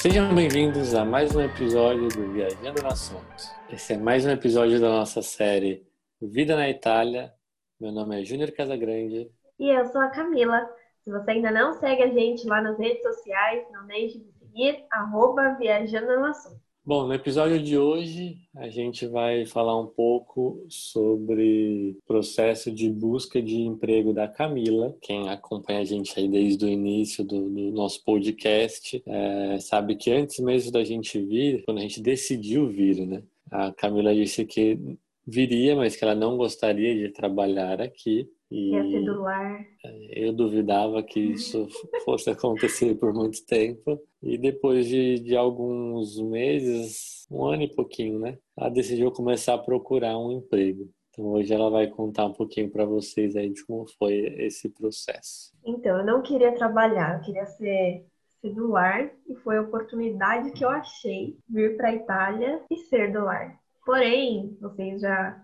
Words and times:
Sejam 0.00 0.32
bem-vindos 0.32 0.94
a 0.94 1.04
mais 1.04 1.34
um 1.34 1.40
episódio 1.40 2.06
do 2.06 2.32
Viajando 2.32 2.80
Nações. 2.84 3.52
Esse 3.68 3.94
é 3.94 3.98
mais 3.98 4.24
um 4.24 4.30
episódio 4.30 4.80
da 4.80 4.88
nossa 4.88 5.20
série 5.22 5.84
Vida 6.22 6.54
na 6.54 6.70
Itália. 6.70 7.34
Meu 7.80 7.90
nome 7.90 8.20
é 8.20 8.24
Júnior 8.24 8.52
Casagrande. 8.52 9.28
E 9.58 9.68
eu 9.68 9.84
sou 9.86 10.00
a 10.00 10.08
Camila. 10.10 10.70
Se 11.02 11.10
você 11.10 11.32
ainda 11.32 11.50
não 11.50 11.72
segue 11.72 12.04
a 12.04 12.12
gente 12.12 12.46
lá 12.46 12.62
nas 12.62 12.78
redes 12.78 13.02
sociais, 13.02 13.66
não 13.72 13.88
deixe 13.88 14.20
de 14.20 14.30
seguir, 14.38 14.86
arroba 14.92 15.56
Viajando 15.58 16.20
Nações. 16.20 16.67
Bom, 16.88 17.06
no 17.06 17.12
episódio 17.12 17.62
de 17.62 17.76
hoje 17.76 18.38
a 18.56 18.70
gente 18.70 19.06
vai 19.06 19.44
falar 19.44 19.78
um 19.78 19.86
pouco 19.86 20.64
sobre 20.70 21.94
o 21.98 22.06
processo 22.06 22.72
de 22.72 22.88
busca 22.88 23.42
de 23.42 23.56
emprego 23.56 24.14
da 24.14 24.26
Camila. 24.26 24.96
Quem 25.02 25.28
acompanha 25.28 25.80
a 25.80 25.84
gente 25.84 26.18
aí 26.18 26.26
desde 26.26 26.64
o 26.64 26.68
início 26.68 27.22
do, 27.22 27.50
do 27.50 27.70
nosso 27.72 28.02
podcast 28.02 29.02
é, 29.06 29.58
sabe 29.60 29.96
que 29.96 30.10
antes 30.10 30.38
mesmo 30.38 30.72
da 30.72 30.82
gente 30.82 31.22
vir, 31.22 31.62
quando 31.66 31.76
a 31.76 31.82
gente 31.82 32.00
decidiu 32.00 32.66
vir, 32.70 33.06
né? 33.06 33.22
A 33.50 33.70
Camila 33.70 34.14
disse 34.14 34.46
que 34.46 34.78
viria, 35.26 35.76
mas 35.76 35.94
que 35.94 36.02
ela 36.02 36.14
não 36.14 36.38
gostaria 36.38 36.94
de 36.94 37.12
trabalhar 37.12 37.82
aqui. 37.82 38.26
E 38.50 38.70
Ia 38.72 38.82
ser 38.82 39.04
do 39.04 39.20
lar. 39.20 39.66
Eu 40.10 40.32
duvidava 40.32 41.02
que 41.02 41.20
isso 41.20 41.68
fosse 42.04 42.30
acontecer 42.30 42.94
por 42.94 43.12
muito 43.12 43.44
tempo. 43.44 44.00
E 44.22 44.38
depois 44.38 44.86
de, 44.86 45.18
de 45.20 45.36
alguns 45.36 46.20
meses, 46.20 47.26
um 47.30 47.44
ano 47.44 47.62
e 47.62 47.74
pouquinho, 47.74 48.18
né? 48.18 48.38
Ela 48.56 48.70
decidiu 48.70 49.10
começar 49.12 49.54
a 49.54 49.58
procurar 49.58 50.18
um 50.18 50.32
emprego. 50.32 50.88
Então 51.10 51.26
hoje 51.26 51.52
ela 51.52 51.68
vai 51.68 51.88
contar 51.88 52.26
um 52.26 52.32
pouquinho 52.32 52.70
para 52.70 52.84
vocês 52.84 53.36
aí 53.36 53.50
de 53.50 53.64
como 53.66 53.86
foi 53.98 54.14
esse 54.38 54.68
processo. 54.68 55.52
Então, 55.64 55.98
eu 55.98 56.06
não 56.06 56.22
queria 56.22 56.54
trabalhar, 56.54 57.16
eu 57.16 57.24
queria 57.24 57.44
ser, 57.44 58.06
ser 58.40 58.54
do 58.54 58.68
lar 58.68 59.10
e 59.28 59.34
foi 59.36 59.58
a 59.58 59.62
oportunidade 59.62 60.52
que 60.52 60.64
eu 60.64 60.70
achei 60.70 61.36
vir 61.48 61.76
para 61.76 61.88
a 61.88 61.94
Itália 61.94 62.62
e 62.70 62.76
ser 62.84 63.12
do 63.12 63.24
lar. 63.24 63.58
Porém, 63.84 64.56
vocês 64.60 65.00
já 65.00 65.42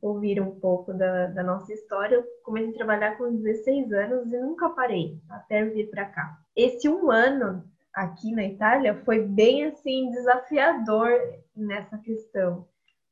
ouvir 0.00 0.40
um 0.40 0.58
pouco 0.60 0.92
da, 0.92 1.26
da 1.28 1.42
nossa 1.42 1.72
história, 1.72 2.16
eu 2.16 2.24
comecei 2.42 2.70
a 2.70 2.76
trabalhar 2.76 3.16
com 3.16 3.34
16 3.34 3.92
anos 3.92 4.32
e 4.32 4.38
nunca 4.38 4.70
parei 4.70 5.18
até 5.28 5.64
vir 5.64 5.90
para 5.90 6.06
cá. 6.06 6.38
Esse 6.54 6.88
um 6.88 7.10
ano 7.10 7.64
aqui 7.94 8.32
na 8.32 8.44
Itália 8.44 8.94
foi 9.04 9.22
bem 9.22 9.64
assim 9.64 10.10
desafiador 10.10 11.10
nessa 11.56 11.96
questão, 11.98 12.66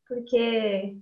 porque 0.06 0.96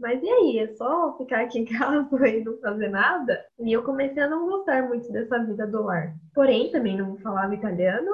mas 0.00 0.22
e 0.22 0.30
aí, 0.30 0.58
é 0.60 0.74
só 0.76 1.14
ficar 1.18 1.42
aqui 1.42 1.58
em 1.58 1.64
casa 1.78 2.08
e 2.26 2.42
não 2.42 2.58
fazer 2.58 2.88
nada? 2.88 3.44
E 3.58 3.70
eu 3.70 3.82
comecei 3.82 4.22
a 4.22 4.28
não 4.28 4.48
gostar 4.48 4.88
muito 4.88 5.12
dessa 5.12 5.38
vida 5.44 5.66
do 5.66 5.82
lar. 5.82 6.14
Porém, 6.34 6.72
também 6.72 6.96
não 6.96 7.18
falava 7.18 7.54
italiano, 7.54 8.10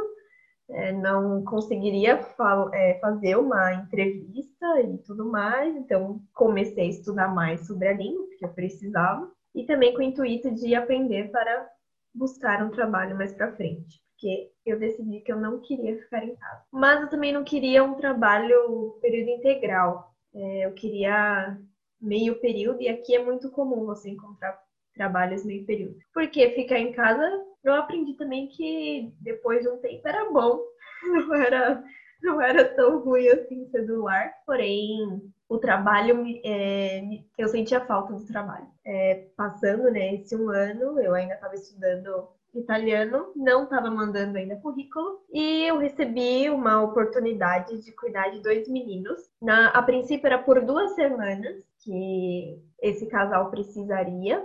é, 0.70 0.92
não 0.92 1.44
conseguiria 1.44 2.18
fa 2.18 2.70
é, 2.74 2.98
fazer 2.98 3.36
uma 3.36 3.74
entrevista 3.74 4.80
e 4.80 4.98
tudo 4.98 5.30
mais, 5.30 5.74
então 5.76 6.20
comecei 6.34 6.86
a 6.86 6.90
estudar 6.90 7.28
mais 7.28 7.66
sobre 7.66 7.88
a 7.88 7.92
língua, 7.92 8.26
porque 8.26 8.44
eu 8.44 8.52
precisava, 8.52 9.30
e 9.54 9.64
também 9.64 9.94
com 9.94 10.00
o 10.00 10.02
intuito 10.02 10.52
de 10.54 10.74
aprender 10.74 11.30
para 11.30 11.68
buscar 12.14 12.62
um 12.62 12.70
trabalho 12.70 13.16
mais 13.16 13.32
para 13.32 13.54
frente, 13.54 14.00
porque 14.12 14.50
eu 14.64 14.78
decidi 14.78 15.20
que 15.20 15.32
eu 15.32 15.38
não 15.38 15.60
queria 15.60 15.98
ficar 15.98 16.24
em 16.24 16.34
casa. 16.34 16.64
Mas 16.72 17.02
eu 17.02 17.10
também 17.10 17.32
não 17.32 17.44
queria 17.44 17.84
um 17.84 17.94
trabalho 17.94 18.98
período 19.00 19.30
integral, 19.30 20.12
é, 20.34 20.66
eu 20.66 20.72
queria 20.72 21.58
meio 22.00 22.40
período, 22.40 22.82
e 22.82 22.88
aqui 22.88 23.14
é 23.14 23.24
muito 23.24 23.50
comum 23.50 23.86
você 23.86 24.10
encontrar 24.10 24.58
trabalhos 24.94 25.44
meio 25.44 25.64
período. 25.64 25.96
Porque 26.12 26.50
ficar 26.50 26.78
em 26.78 26.92
casa, 26.92 27.22
eu 27.70 27.74
aprendi 27.74 28.14
também 28.14 28.48
que 28.48 29.12
depois 29.20 29.62
de 29.62 29.68
um 29.68 29.78
tempo 29.78 30.06
era 30.06 30.30
bom, 30.30 30.60
não 31.02 31.34
era, 31.34 31.84
não 32.22 32.40
era 32.40 32.64
tão 32.64 33.00
ruim 33.00 33.28
assim 33.28 33.68
ser 33.70 33.86
do 33.86 34.02
lar, 34.02 34.32
porém 34.44 35.22
o 35.48 35.58
trabalho, 35.58 36.24
é, 36.44 37.02
eu 37.38 37.48
sentia 37.48 37.80
falta 37.80 38.12
do 38.12 38.26
trabalho. 38.26 38.66
É, 38.84 39.26
passando 39.36 39.90
né, 39.90 40.14
esse 40.14 40.36
um 40.36 40.50
ano, 40.50 41.00
eu 41.00 41.14
ainda 41.14 41.34
estava 41.34 41.54
estudando 41.54 42.28
italiano, 42.58 43.32
não 43.36 43.64
estava 43.64 43.90
mandando 43.90 44.38
ainda 44.38 44.56
currículo, 44.56 45.20
e 45.32 45.64
eu 45.64 45.78
recebi 45.78 46.48
uma 46.50 46.82
oportunidade 46.82 47.78
de 47.82 47.92
cuidar 47.92 48.30
de 48.30 48.40
dois 48.40 48.68
meninos. 48.68 49.30
Na, 49.40 49.68
a 49.68 49.82
princípio 49.82 50.26
era 50.26 50.38
por 50.38 50.64
duas 50.64 50.94
semanas 50.94 51.64
que 51.84 52.58
esse 52.80 53.06
casal 53.06 53.50
precisaria, 53.50 54.44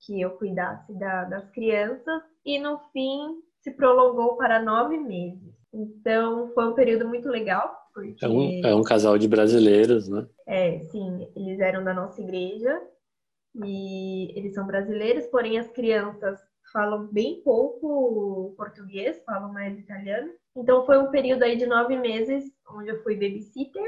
que 0.00 0.20
eu 0.20 0.30
cuidasse 0.30 0.92
da, 0.98 1.24
das 1.24 1.50
crianças 1.50 2.22
e 2.44 2.58
no 2.58 2.78
fim 2.92 3.42
se 3.60 3.70
prolongou 3.72 4.36
para 4.36 4.62
nove 4.62 4.96
meses. 4.96 5.54
Então 5.72 6.50
foi 6.54 6.66
um 6.66 6.74
período 6.74 7.06
muito 7.06 7.28
legal. 7.28 7.76
Porque... 7.92 8.24
É, 8.24 8.28
um, 8.28 8.66
é 8.66 8.74
um 8.74 8.82
casal 8.82 9.18
de 9.18 9.28
brasileiros, 9.28 10.08
né? 10.08 10.26
É, 10.46 10.78
sim, 10.90 11.28
eles 11.36 11.60
eram 11.60 11.84
da 11.84 11.92
nossa 11.92 12.20
igreja 12.20 12.80
e 13.64 14.32
eles 14.38 14.54
são 14.54 14.66
brasileiros, 14.66 15.26
porém 15.26 15.58
as 15.58 15.68
crianças 15.68 16.38
falam 16.72 17.08
bem 17.08 17.42
pouco 17.42 18.54
português, 18.56 19.20
falam 19.24 19.52
mais 19.52 19.78
italiano. 19.78 20.32
Então 20.56 20.86
foi 20.86 20.98
um 20.98 21.10
período 21.10 21.42
aí 21.42 21.56
de 21.56 21.66
nove 21.66 21.96
meses 21.96 22.44
onde 22.68 22.90
eu 22.90 23.02
fui 23.02 23.14
babysitter 23.14 23.82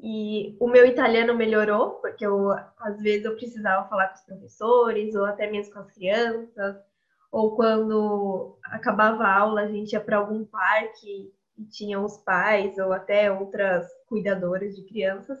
e 0.00 0.56
o 0.60 0.68
meu 0.68 0.86
italiano 0.86 1.34
melhorou, 1.34 1.92
porque 2.00 2.24
eu, 2.24 2.50
às 2.78 3.00
vezes 3.02 3.24
eu 3.24 3.34
precisava 3.34 3.88
falar 3.88 4.08
com 4.08 4.14
os 4.14 4.20
professores, 4.22 5.14
ou 5.14 5.24
até 5.24 5.50
mesmo 5.50 5.74
com 5.74 5.80
as 5.80 5.90
crianças, 5.90 6.76
ou 7.32 7.56
quando 7.56 8.56
acabava 8.64 9.24
a 9.24 9.38
aula, 9.38 9.62
a 9.62 9.66
gente 9.66 9.92
ia 9.92 10.00
para 10.00 10.18
algum 10.18 10.44
parque 10.44 11.32
e 11.58 11.64
tinha 11.64 12.00
os 12.00 12.16
pais, 12.18 12.78
ou 12.78 12.92
até 12.92 13.30
outras 13.32 13.86
cuidadoras 14.06 14.76
de 14.76 14.84
crianças. 14.84 15.38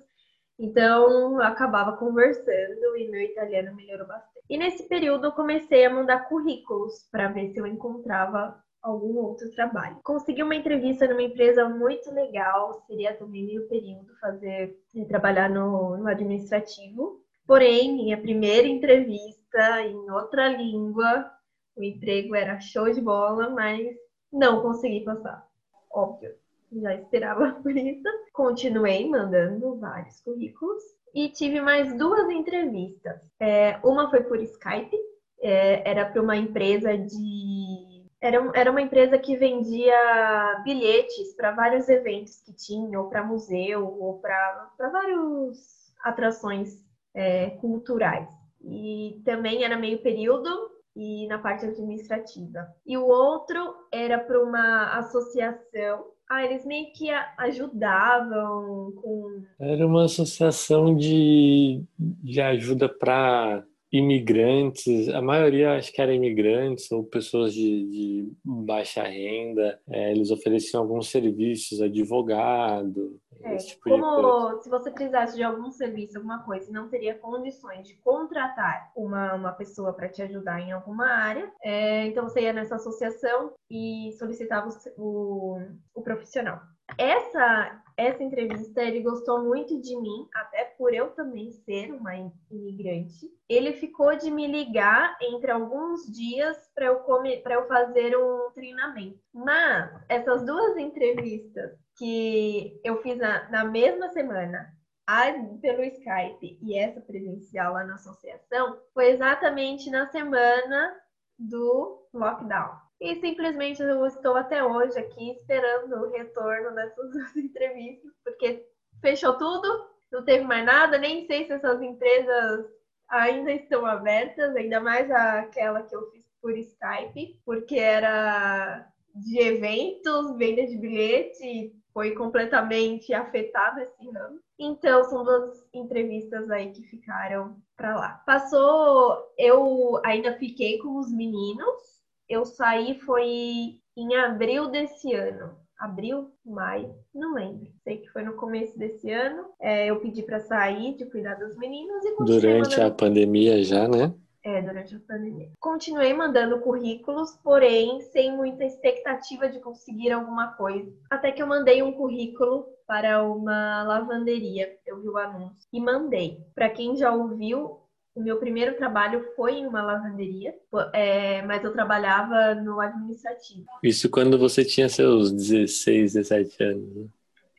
Então, 0.58 1.34
eu 1.34 1.42
acabava 1.42 1.96
conversando 1.96 2.96
e 2.96 3.08
meu 3.08 3.20
italiano 3.20 3.76
melhorou 3.76 4.08
bastante. 4.08 4.44
E 4.50 4.58
nesse 4.58 4.88
período, 4.88 5.26
eu 5.26 5.32
comecei 5.32 5.84
a 5.84 5.90
mandar 5.90 6.28
currículos 6.28 7.08
para 7.12 7.28
ver 7.28 7.52
se 7.52 7.60
eu 7.60 7.66
encontrava 7.66 8.60
algum 8.82 9.16
outro 9.18 9.50
trabalho. 9.50 9.98
Consegui 10.02 10.42
uma 10.42 10.54
entrevista 10.54 11.06
numa 11.06 11.22
empresa 11.22 11.68
muito 11.68 12.10
legal, 12.12 12.82
seria 12.86 13.14
também 13.14 13.44
meio 13.44 13.68
período 13.68 14.14
fazer 14.20 14.76
trabalhar 15.08 15.50
no, 15.50 15.96
no 15.96 16.08
administrativo. 16.08 17.20
Porém, 17.46 17.94
minha 17.94 18.20
primeira 18.20 18.68
entrevista 18.68 19.82
em 19.82 20.10
outra 20.10 20.48
língua, 20.48 21.30
o 21.76 21.82
emprego 21.82 22.34
era 22.34 22.60
show 22.60 22.90
de 22.92 23.00
bola, 23.00 23.48
mas 23.50 23.86
não 24.32 24.60
consegui 24.60 25.00
passar. 25.00 25.46
Óbvio, 25.90 26.34
já 26.72 26.94
esperava 26.94 27.52
por 27.62 27.76
isso. 27.76 28.08
Continuei 28.32 29.08
mandando 29.08 29.76
vários 29.76 30.20
currículos 30.20 30.82
e 31.14 31.28
tive 31.30 31.60
mais 31.60 31.96
duas 31.96 32.28
entrevistas. 32.30 33.20
É, 33.40 33.78
uma 33.82 34.10
foi 34.10 34.22
por 34.24 34.40
Skype, 34.42 34.96
é, 35.40 35.88
era 35.88 36.04
para 36.04 36.20
uma 36.20 36.36
empresa 36.36 36.96
de 36.96 37.87
era, 38.20 38.50
era 38.54 38.70
uma 38.70 38.82
empresa 38.82 39.18
que 39.18 39.36
vendia 39.36 40.62
bilhetes 40.64 41.34
para 41.36 41.52
vários 41.52 41.88
eventos 41.88 42.40
que 42.40 42.52
tinha, 42.52 43.00
ou 43.00 43.08
para 43.08 43.24
museu, 43.24 43.86
ou 43.86 44.18
para 44.18 44.70
várias 44.78 45.94
atrações 46.02 46.84
é, 47.14 47.50
culturais. 47.50 48.28
E 48.62 49.22
também 49.24 49.64
era 49.64 49.76
meio 49.76 50.02
período 50.02 50.50
e 50.96 51.28
na 51.28 51.38
parte 51.38 51.64
administrativa. 51.64 52.66
E 52.84 52.98
o 52.98 53.06
outro 53.06 53.74
era 53.92 54.18
para 54.18 54.42
uma 54.42 54.98
associação. 54.98 56.06
Ah, 56.28 56.44
eles 56.44 56.66
meio 56.66 56.92
que 56.92 57.08
ajudavam 57.38 58.92
com. 58.96 59.42
Era 59.58 59.86
uma 59.86 60.04
associação 60.04 60.94
de, 60.94 61.84
de 61.96 62.40
ajuda 62.40 62.88
para 62.88 63.64
imigrantes, 63.90 65.08
a 65.08 65.22
maioria 65.22 65.76
acho 65.76 65.92
que 65.92 66.00
era 66.00 66.12
imigrantes 66.12 66.90
ou 66.92 67.04
pessoas 67.04 67.54
de, 67.54 67.88
de 67.88 68.32
baixa 68.44 69.02
renda, 69.02 69.80
é, 69.88 70.10
eles 70.12 70.30
ofereciam 70.30 70.82
alguns 70.82 71.10
serviços, 71.10 71.80
advogado, 71.80 73.18
é, 73.40 73.56
tipo 73.56 73.88
como 73.88 74.60
se 74.60 74.68
você 74.68 74.90
precisasse 74.90 75.36
de 75.36 75.42
algum 75.42 75.70
serviço, 75.70 76.18
alguma 76.18 76.42
coisa, 76.44 76.68
e 76.68 76.72
não 76.72 76.88
teria 76.88 77.14
condições 77.14 77.86
de 77.86 77.94
contratar 77.96 78.90
uma, 78.94 79.34
uma 79.34 79.52
pessoa 79.52 79.92
para 79.92 80.08
te 80.08 80.20
ajudar 80.22 80.60
em 80.60 80.72
alguma 80.72 81.06
área, 81.06 81.50
é, 81.62 82.06
então 82.06 82.24
você 82.24 82.42
ia 82.42 82.52
nessa 82.52 82.76
associação 82.76 83.52
e 83.70 84.12
solicitava 84.18 84.68
o, 84.96 85.02
o, 85.02 85.58
o 85.94 86.02
profissional. 86.02 86.60
Essa 86.98 87.82
essa 87.98 88.22
entrevista 88.22 88.80
ele 88.80 89.02
gostou 89.02 89.42
muito 89.42 89.80
de 89.80 89.96
mim, 89.96 90.28
até 90.32 90.66
por 90.78 90.94
eu 90.94 91.10
também 91.10 91.50
ser 91.50 91.92
uma 91.92 92.14
imigrante. 92.48 93.28
Ele 93.48 93.72
ficou 93.72 94.16
de 94.16 94.30
me 94.30 94.46
ligar 94.46 95.18
entre 95.20 95.50
alguns 95.50 96.06
dias 96.06 96.56
para 96.76 96.86
eu, 96.86 97.04
eu 97.04 97.66
fazer 97.66 98.16
um 98.16 98.52
treinamento. 98.54 99.18
Mas 99.34 99.90
essas 100.08 100.46
duas 100.46 100.76
entrevistas 100.76 101.76
que 101.96 102.80
eu 102.84 103.02
fiz 103.02 103.18
na, 103.18 103.50
na 103.50 103.64
mesma 103.64 104.08
semana, 104.10 104.72
a 105.04 105.32
pelo 105.60 105.82
Skype 105.82 106.56
e 106.62 106.78
essa 106.78 107.00
presencial 107.00 107.72
lá 107.72 107.82
na 107.82 107.94
associação, 107.94 108.78
foi 108.94 109.10
exatamente 109.10 109.90
na 109.90 110.06
semana 110.06 110.94
do 111.36 112.06
lockdown. 112.14 112.87
E 113.00 113.14
simplesmente 113.20 113.82
eu 113.82 114.04
estou 114.06 114.36
até 114.36 114.64
hoje 114.64 114.98
aqui 114.98 115.30
esperando 115.32 115.94
o 115.94 116.10
retorno 116.10 116.74
dessas 116.74 117.10
duas 117.12 117.36
entrevistas, 117.36 118.12
porque 118.24 118.66
fechou 119.00 119.36
tudo, 119.38 119.88
não 120.10 120.24
teve 120.24 120.44
mais 120.44 120.64
nada, 120.64 120.98
nem 120.98 121.26
sei 121.26 121.46
se 121.46 121.52
essas 121.52 121.80
empresas 121.80 122.66
ainda 123.08 123.52
estão 123.52 123.86
abertas, 123.86 124.54
ainda 124.56 124.80
mais 124.80 125.10
aquela 125.10 125.82
que 125.82 125.94
eu 125.94 126.10
fiz 126.10 126.26
por 126.40 126.56
Skype, 126.56 127.40
porque 127.44 127.76
era 127.76 128.86
de 129.14 129.38
eventos, 129.38 130.36
venda 130.36 130.66
de 130.66 130.76
bilhete, 130.76 131.72
foi 131.92 132.14
completamente 132.14 133.12
afetado 133.12 133.80
esse 133.80 134.08
ano. 134.08 134.40
Então, 134.58 135.04
são 135.04 135.24
duas 135.24 135.66
entrevistas 135.72 136.50
aí 136.50 136.70
que 136.72 136.82
ficaram 136.84 137.56
para 137.76 137.96
lá. 137.96 138.22
Passou, 138.26 139.18
eu 139.36 140.00
ainda 140.04 140.36
fiquei 140.38 140.78
com 140.78 140.96
os 140.98 141.12
meninos. 141.12 141.97
Eu 142.28 142.44
saí 142.44 142.98
foi 143.00 143.80
em 143.96 144.14
abril 144.16 144.68
desse 144.68 145.14
ano. 145.14 145.50
Abril, 145.78 146.32
maio, 146.44 146.94
não 147.14 147.34
lembro. 147.34 147.68
Sei 147.84 147.98
que 147.98 148.08
foi 148.10 148.22
no 148.22 148.34
começo 148.34 148.76
desse 148.76 149.10
ano. 149.10 149.46
É, 149.60 149.86
eu 149.86 150.00
pedi 150.00 150.22
para 150.22 150.40
sair 150.40 150.94
de 150.96 151.06
cuidar 151.06 151.36
dos 151.36 151.56
meninos 151.56 152.04
e 152.04 152.16
Durante 152.16 152.70
mandando... 152.70 152.82
a 152.82 152.90
pandemia 152.90 153.62
já, 153.62 153.86
né? 153.86 154.12
É, 154.42 154.60
durante 154.60 154.94
a 154.94 155.00
pandemia. 155.00 155.50
Continuei 155.60 156.12
mandando 156.14 156.60
currículos, 156.60 157.36
porém 157.44 158.00
sem 158.00 158.36
muita 158.36 158.64
expectativa 158.64 159.48
de 159.48 159.60
conseguir 159.60 160.10
alguma 160.10 160.48
coisa. 160.52 160.92
Até 161.10 161.30
que 161.32 161.42
eu 161.42 161.46
mandei 161.46 161.82
um 161.82 161.92
currículo 161.92 162.66
para 162.86 163.22
uma 163.22 163.82
lavanderia. 163.84 164.76
Eu 164.86 165.00
vi 165.00 165.08
o 165.08 165.18
anúncio 165.18 165.68
e 165.72 165.80
mandei. 165.80 166.40
Para 166.54 166.70
quem 166.70 166.96
já 166.96 167.12
ouviu, 167.12 167.80
o 168.18 168.22
meu 168.22 168.38
primeiro 168.38 168.76
trabalho 168.76 169.24
foi 169.36 169.54
em 169.54 169.66
uma 169.66 169.80
lavanderia, 169.80 170.52
é, 170.92 171.40
mas 171.42 171.62
eu 171.62 171.72
trabalhava 171.72 172.54
no 172.56 172.80
administrativo. 172.80 173.66
Isso 173.82 174.10
quando 174.10 174.36
você 174.36 174.64
tinha 174.64 174.88
seus 174.88 175.30
16, 175.30 176.14
17 176.14 176.64
anos, 176.64 176.96
né? 176.96 177.06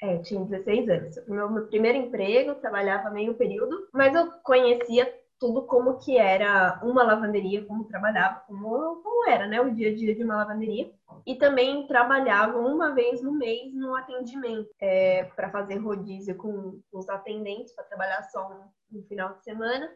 É, 0.01 0.17
tinha 0.19 0.43
16 0.43 0.89
anos. 0.89 1.17
O 1.27 1.33
meu, 1.33 1.49
meu 1.49 1.67
primeiro 1.67 1.97
emprego, 1.97 2.55
trabalhava 2.55 3.09
meio 3.09 3.33
período, 3.33 3.87
mas 3.93 4.13
eu 4.13 4.31
conhecia 4.43 5.13
tudo 5.39 5.61
como 5.61 5.97
que 5.97 6.17
era 6.17 6.79
uma 6.83 7.03
lavanderia, 7.03 7.65
como 7.65 7.85
trabalhava, 7.85 8.41
como, 8.45 8.97
como 8.97 9.29
era, 9.29 9.47
né, 9.47 9.61
o 9.61 9.73
dia 9.73 9.89
a 9.89 9.95
dia 9.95 10.13
de 10.13 10.23
uma 10.23 10.35
lavanderia. 10.35 10.91
E 11.25 11.35
também 11.35 11.87
trabalhava 11.87 12.59
uma 12.59 12.93
vez 12.93 13.21
no 13.21 13.31
mês 13.31 13.73
no 13.73 13.95
atendimento, 13.95 14.69
é, 14.79 15.23
para 15.35 15.49
fazer 15.49 15.77
rodízio 15.77 16.35
com 16.35 16.79
os 16.91 17.07
atendentes, 17.09 17.73
para 17.73 17.85
trabalhar 17.85 18.23
só 18.23 18.49
no, 18.49 18.99
no 18.99 19.07
final 19.07 19.33
de 19.33 19.43
semana. 19.43 19.89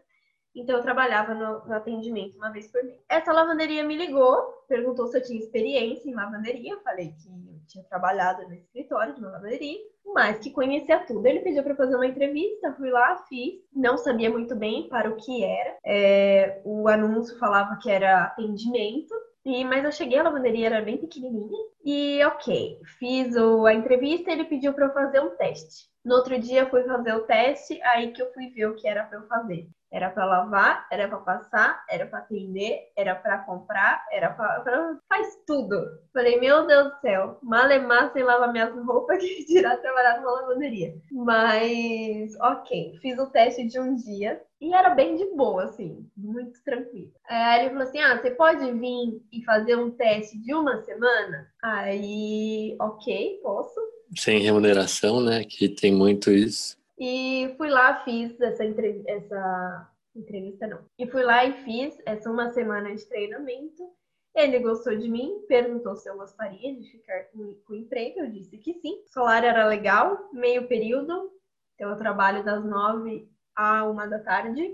Então, 0.55 0.77
eu 0.77 0.83
trabalhava 0.83 1.33
no, 1.33 1.65
no, 1.65 1.73
atendimento 1.73 2.37
uma 2.37 2.51
vez 2.51 2.71
por 2.71 2.83
mês. 2.83 2.99
Essa 3.09 3.33
lavanderia 3.33 3.83
me 3.83 3.97
ligou, 3.97 4.35
perguntou 4.67 5.07
se 5.07 5.17
eu 5.17 5.23
tinha 5.23 5.39
experiência 5.39 6.07
em 6.07 6.13
lavanderia. 6.13 6.73
Eu 6.73 6.81
falei 6.81 7.07
que 7.07 7.27
eu 7.27 7.59
tinha 7.67 7.83
trabalhado 7.85 8.47
no 8.47 8.53
escritório 8.53 9.15
de 9.15 9.19
uma 9.19 9.31
lavanderia, 9.31 9.79
mas 10.13 10.37
que 10.39 10.51
conhecia 10.51 10.99
tudo. 10.99 11.25
Ele 11.25 11.39
pediu 11.39 11.63
para 11.63 11.75
fazer 11.75 11.95
uma 11.95 12.05
entrevista, 12.05 12.73
fui 12.73 12.91
lá, 12.91 13.17
fiz. 13.27 13.55
Não 13.73 13.97
sabia 13.97 14.29
muito 14.29 14.55
bem 14.55 14.87
para 14.89 15.09
o 15.09 15.15
que 15.15 15.43
era. 15.43 15.77
É, 15.83 16.61
o 16.63 16.87
anúncio 16.87 17.37
falava 17.39 17.77
que 17.81 17.89
era 17.89 18.25
atendimento. 18.25 19.13
E, 19.45 19.65
mas 19.65 19.83
eu 19.83 19.91
cheguei, 19.91 20.19
a 20.19 20.23
lavanderia 20.23 20.67
era 20.67 20.81
bem 20.81 20.97
pequenininha. 20.97 21.57
E 21.83 22.23
ok, 22.23 22.79
fiz 22.97 23.35
o, 23.35 23.65
a 23.65 23.73
entrevista 23.73 24.31
ele 24.31 24.45
pediu 24.45 24.73
para 24.73 24.85
eu 24.85 24.93
fazer 24.93 25.19
um 25.19 25.35
teste. 25.35 25.91
No 26.03 26.15
outro 26.15 26.37
dia 26.39 26.69
fui 26.69 26.83
fazer 26.83 27.13
o 27.13 27.25
teste, 27.25 27.81
aí 27.81 28.11
que 28.11 28.21
eu 28.21 28.31
fui 28.33 28.49
ver 28.49 28.67
o 28.67 28.75
que 28.75 28.87
era 28.87 29.03
para 29.05 29.19
eu 29.19 29.27
fazer. 29.27 29.67
Era 29.93 30.09
para 30.09 30.25
lavar, 30.25 30.87
era 30.91 31.07
para 31.07 31.19
passar, 31.19 31.85
era 31.87 32.07
para 32.07 32.17
atender, 32.17 32.91
era 32.97 33.13
para 33.13 33.37
comprar, 33.37 34.03
era 34.11 34.31
para 34.31 34.97
faz 35.07 35.37
tudo. 35.45 35.75
Falei, 36.11 36.39
meu 36.39 36.65
Deus 36.65 36.91
do 36.91 36.99
céu, 36.99 37.37
malemar 37.43 38.11
sem 38.11 38.23
lavar 38.23 38.51
minhas 38.51 38.73
roupas 38.85 39.19
que 39.21 39.45
tirar 39.45 39.77
trabalhar 39.77 40.17
numa 40.17 40.31
lavanderia. 40.31 40.95
Mas, 41.11 42.35
ok, 42.41 42.97
fiz 43.03 43.19
o 43.19 43.27
teste 43.27 43.67
de 43.67 43.79
um 43.79 43.95
dia 43.95 44.41
e 44.59 44.73
era 44.73 44.91
bem 44.91 45.15
de 45.15 45.25
boa, 45.35 45.65
assim, 45.65 46.09
muito 46.17 46.63
tranquilo. 46.63 47.11
Aí 47.29 47.61
ele 47.61 47.69
falou 47.69 47.83
assim: 47.83 47.99
ah, 47.99 48.19
você 48.19 48.31
pode 48.31 48.71
vir 48.71 49.21
e 49.31 49.43
fazer 49.43 49.75
um 49.75 49.91
teste 49.91 50.41
de 50.41 50.55
uma 50.55 50.81
semana? 50.81 51.47
Aí, 51.61 52.75
ok, 52.79 53.39
posso. 53.43 53.79
Sem 54.15 54.39
remuneração, 54.39 55.21
né? 55.21 55.43
Que 55.43 55.69
tem 55.69 55.93
muito 55.93 56.31
isso. 56.31 56.81
E 57.05 57.53
fui 57.57 57.69
lá, 57.69 58.01
fiz 58.05 58.39
essa, 58.39 58.63
entrev 58.63 59.03
essa 59.05 59.91
entrevista, 60.15 60.65
não. 60.65 60.85
E 60.97 61.05
fui 61.05 61.21
lá 61.21 61.43
e 61.43 61.51
fiz 61.65 62.01
essa 62.05 62.31
uma 62.31 62.49
semana 62.53 62.95
de 62.95 63.05
treinamento. 63.05 63.91
Ele 64.33 64.59
gostou 64.59 64.95
de 64.95 65.09
mim, 65.09 65.43
perguntou 65.49 65.97
se 65.97 66.09
eu 66.09 66.15
gostaria 66.15 66.73
de 66.73 66.89
ficar 66.89 67.25
com, 67.25 67.55
com 67.65 67.73
o 67.73 67.75
emprego. 67.75 68.21
Eu 68.21 68.31
disse 68.31 68.57
que 68.57 68.75
sim. 68.75 69.03
O 69.03 69.09
salário 69.09 69.49
era 69.49 69.67
legal, 69.67 70.29
meio 70.31 70.65
período. 70.65 71.29
Então 71.75 71.89
eu 71.89 71.97
trabalho 71.97 72.41
das 72.41 72.63
nove 72.63 73.29
a 73.53 73.83
uma 73.83 74.07
da 74.07 74.19
tarde. 74.19 74.73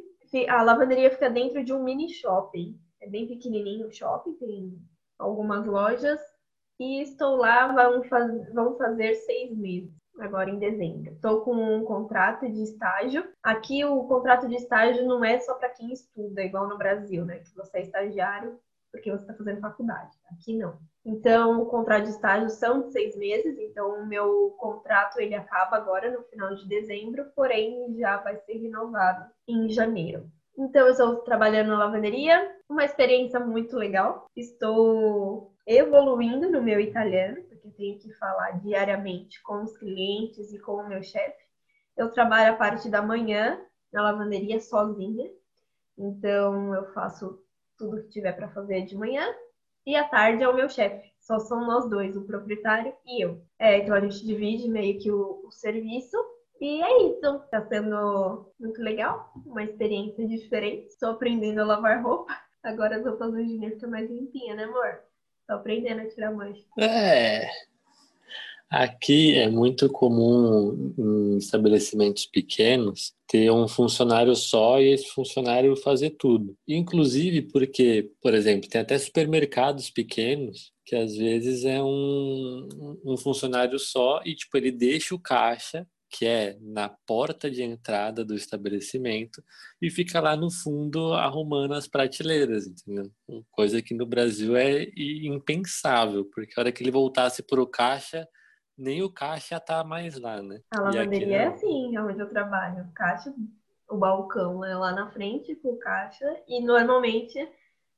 A 0.50 0.62
lavanderia 0.62 1.10
fica 1.10 1.32
dentro 1.32 1.64
de 1.64 1.74
um 1.74 1.84
mini 1.84 2.14
shopping. 2.14 2.80
É 3.02 3.10
bem 3.10 3.28
pequenininho 3.28 3.88
o 3.88 3.92
shopping, 3.92 4.34
tem 4.34 4.80
algumas 5.18 5.66
lojas. 5.66 6.20
E 6.80 7.02
estou 7.02 7.38
lá, 7.38 7.74
vão, 7.74 8.04
faz, 8.04 8.54
vão 8.54 8.78
fazer 8.78 9.16
seis 9.16 9.58
meses 9.58 10.00
agora 10.24 10.50
em 10.50 10.60
dezembro. 10.60 11.14
Estou 11.14 11.42
com 11.42 11.54
um 11.54 11.84
contrato 11.84 12.50
de 12.50 12.64
estágio. 12.64 13.28
Aqui 13.44 13.84
o 13.86 14.04
contrato 14.06 14.48
de 14.48 14.56
estágio 14.56 15.06
não 15.06 15.24
é 15.24 15.40
só 15.40 15.54
para 15.56 15.70
quem 15.70 15.92
estuda, 15.92 16.44
igual 16.44 16.68
no 16.68 16.78
Brasil, 16.78 17.26
né? 17.26 17.40
Que 17.40 17.56
você 17.56 17.80
é 17.80 17.82
estagiário 17.82 18.60
porque 18.92 19.12
você 19.12 19.24
está 19.24 19.34
fazendo 19.34 19.62
faculdade. 19.62 20.18
Aqui 20.32 20.58
não. 20.58 20.78
Então, 21.06 21.62
o 21.62 21.66
contrato 21.66 22.04
de 22.04 22.10
estágio 22.10 22.50
são 22.50 22.82
de 22.82 22.92
seis 22.92 23.16
meses, 23.16 23.58
então 23.58 24.02
o 24.02 24.06
meu 24.06 24.56
contrato 24.58 25.20
ele 25.20 25.36
acaba 25.36 25.78
agora 25.78 26.12
no 26.12 26.24
final 26.24 26.56
de 26.56 26.68
dezembro, 26.68 27.26
porém 27.36 27.96
já 27.98 28.18
vai 28.18 28.38
ser 28.38 28.54
renovado 28.54 29.30
em 29.48 29.70
janeiro. 29.70 30.30
Então, 30.58 30.88
eu 30.88 30.92
estou 30.92 31.18
trabalhando 31.18 31.70
na 31.70 31.80
lavanderia, 31.80 32.54
uma 32.68 32.84
experiência 32.84 33.40
muito 33.40 33.78
legal. 33.78 34.28
Estou 34.36 35.54
evoluindo 35.66 36.52
no 36.52 36.62
meu 36.62 36.80
italiano, 36.80 37.38
porque 37.70 37.84
tenho 37.84 38.00
que 38.00 38.14
falar 38.14 38.60
diariamente 38.60 39.42
com 39.44 39.64
os 39.64 39.78
clientes 39.78 40.52
e 40.52 40.60
com 40.60 40.74
o 40.74 40.88
meu 40.88 41.04
chefe. 41.04 41.38
Eu 41.96 42.12
trabalho 42.12 42.54
a 42.54 42.58
parte 42.58 42.90
da 42.90 43.02
manhã 43.02 43.62
na 43.92 44.04
lavanderia 44.04 44.60
sozinha, 44.60 45.30
então 45.98 46.74
eu 46.74 46.92
faço 46.94 47.42
tudo 47.78 48.02
que 48.04 48.10
tiver 48.10 48.34
para 48.34 48.50
fazer 48.50 48.86
de 48.86 48.98
manhã 48.98 49.26
e 49.86 49.96
à 49.96 50.08
tarde 50.08 50.44
é 50.44 50.50
o 50.50 50.56
meu 50.56 50.70
chefe. 50.70 51.12
Só 51.20 51.40
são 51.40 51.66
nós 51.66 51.90
dois, 51.90 52.16
o 52.16 52.26
proprietário 52.26 52.94
e 53.06 53.24
eu. 53.24 53.42
É, 53.58 53.78
então 53.78 53.96
a 53.96 54.00
gente 54.00 54.26
divide 54.26 54.68
meio 54.70 55.00
que 55.00 55.12
o, 55.12 55.42
o 55.46 55.52
serviço 55.52 56.18
e 56.62 56.82
é 56.82 57.04
isso. 57.04 57.40
Tá 57.50 57.66
sendo 57.68 58.52
muito 58.60 58.82
legal, 58.82 59.32
uma 59.46 59.64
experiência 59.64 60.28
diferente. 60.28 60.88
Estou 60.88 61.12
aprendendo 61.12 61.62
a 61.62 61.66
lavar 61.66 62.04
roupa. 62.04 62.36
Agora 62.64 62.98
as 62.98 63.06
roupas 63.06 63.32
do 63.32 63.38
ficam 63.38 63.90
mais 63.90 64.10
limpinha, 64.10 64.56
né, 64.56 64.66
amor? 64.66 65.09
Tô 65.50 65.56
aprendendo 65.56 66.02
a 66.02 66.08
tirar 66.08 66.32
mancha. 66.32 66.62
É. 66.80 67.50
Aqui 68.70 69.34
é 69.34 69.50
muito 69.50 69.90
comum 69.90 70.94
em 70.96 71.38
estabelecimentos 71.38 72.28
pequenos 72.28 73.16
ter 73.28 73.50
um 73.50 73.68
funcionário 73.68 74.36
só 74.36 74.80
e 74.80 74.94
esse 74.94 75.10
funcionário 75.10 75.76
fazer 75.76 76.12
tudo. 76.12 76.56
Inclusive 76.68 77.42
porque, 77.52 78.12
por 78.22 78.36
exemplo, 78.36 78.70
tem 78.70 78.80
até 78.80 78.96
supermercados 79.00 79.90
pequenos 79.90 80.72
que 80.86 80.96
às 80.96 81.16
vezes 81.16 81.66
é 81.66 81.82
um, 81.82 83.00
um 83.04 83.18
funcionário 83.18 83.80
só 83.80 84.22
e 84.24 84.36
tipo 84.36 84.56
ele 84.56 84.72
deixa 84.72 85.16
o 85.16 85.20
caixa 85.20 85.88
que 86.10 86.26
é 86.26 86.58
na 86.60 86.90
porta 86.90 87.50
de 87.52 87.62
entrada 87.62 88.26
do 88.26 88.34
estabelecimento 88.34 89.44
e 89.80 89.92
fica 89.92 90.20
lá 90.20 90.36
no 90.36 90.50
fundo 90.50 91.14
arrumando 91.14 91.74
as 91.74 91.88
prateleiras, 91.88 92.66
entendeu? 92.66 93.12
Coisa 93.52 93.82
que 93.82 93.94
no 93.94 94.08
Brasil 94.08 94.56
é 94.58 94.88
impensável, 94.98 96.26
porque 96.26 96.54
a 96.58 96.62
hora 96.62 96.72
que 96.72 96.82
ele 96.82 96.92
voltasse 96.92 97.44
para 97.44 97.62
o 97.62 97.68
caixa, 97.68 98.28
nem 98.76 99.04
o 99.04 99.10
caixa 99.10 99.60
tá 99.60 99.84
mais 99.84 100.20
lá, 100.20 100.42
né? 100.42 100.62
A 100.72 100.82
lavanderia 100.82 101.38
é 101.38 101.48
assim, 101.48 101.98
onde 102.00 102.20
eu 102.20 102.30
trabalho. 102.30 102.86
O 102.86 102.94
caixa, 102.94 103.32
o 103.88 103.98
balcão 103.98 104.66
é 104.66 104.76
lá 104.76 104.92
na 104.92 105.12
frente 105.12 105.56
com 105.58 105.70
o 105.70 105.80
caixa 105.80 106.26
e 106.48 106.60
normalmente 106.60 107.38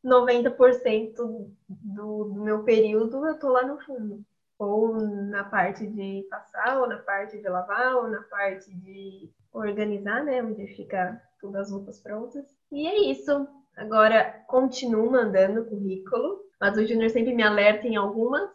90% 0.04 1.16
do, 1.16 1.56
do 1.70 2.42
meu 2.44 2.64
período 2.64 3.26
eu 3.26 3.40
tô 3.40 3.50
lá 3.50 3.66
no 3.66 3.80
fundo 3.80 4.26
ou 4.62 4.94
na 4.96 5.44
parte 5.44 5.88
de 5.88 6.26
passar, 6.30 6.80
ou 6.80 6.88
na 6.88 6.98
parte 6.98 7.38
de 7.38 7.50
lavar, 7.50 7.96
ou 7.96 8.08
na 8.08 8.22
parte 8.24 8.72
de 8.76 9.28
organizar, 9.52 10.24
né? 10.24 10.44
Onde 10.44 10.68
fica 10.76 11.20
todas 11.40 11.68
as 11.68 11.72
roupas 11.72 12.00
prontas. 12.00 12.46
E 12.72 12.88
é 12.88 13.12
isso. 13.12 13.48
Agora 13.76 14.44
continuo 14.48 15.10
mandando 15.10 15.66
currículo, 15.66 16.42
mas 16.60 16.78
o 16.78 16.86
Júnior 16.86 17.10
sempre 17.10 17.34
me 17.34 17.42
alerta 17.42 17.88
em 17.88 17.96
algumas, 17.96 18.52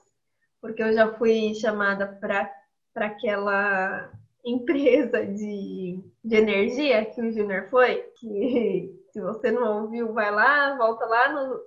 porque 0.61 0.83
eu 0.83 0.93
já 0.93 1.13
fui 1.15 1.53
chamada 1.55 2.07
para 2.07 2.53
aquela 2.95 4.13
empresa 4.45 5.27
de, 5.27 6.01
de 6.25 6.37
energia 6.37 7.05
que 7.05 7.21
o 7.21 7.33
Júnior 7.33 7.69
foi, 7.69 7.97
que 8.21 8.95
se 9.11 9.21
você 9.21 9.51
não 9.51 9.83
ouviu, 9.83 10.13
vai 10.13 10.31
lá, 10.31 10.77
volta 10.77 11.05
lá 11.05 11.33
no, 11.33 11.61